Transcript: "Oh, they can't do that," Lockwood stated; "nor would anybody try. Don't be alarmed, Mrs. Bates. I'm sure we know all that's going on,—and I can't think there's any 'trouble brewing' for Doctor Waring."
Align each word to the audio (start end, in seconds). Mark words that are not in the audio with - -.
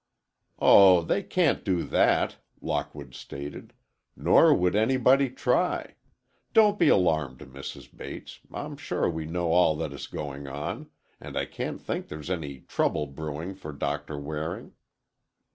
"Oh, 0.57 1.01
they 1.03 1.21
can't 1.21 1.63
do 1.63 1.83
that," 1.83 2.37
Lockwood 2.59 3.13
stated; 3.13 3.71
"nor 4.17 4.51
would 4.51 4.75
anybody 4.75 5.29
try. 5.29 5.93
Don't 6.53 6.79
be 6.79 6.87
alarmed, 6.87 7.37
Mrs. 7.41 7.95
Bates. 7.95 8.39
I'm 8.51 8.77
sure 8.77 9.07
we 9.07 9.27
know 9.27 9.51
all 9.51 9.75
that's 9.75 10.07
going 10.07 10.47
on,—and 10.47 11.37
I 11.37 11.45
can't 11.45 11.79
think 11.79 12.07
there's 12.07 12.31
any 12.31 12.61
'trouble 12.61 13.05
brewing' 13.05 13.53
for 13.53 13.71
Doctor 13.71 14.17
Waring." 14.19 14.73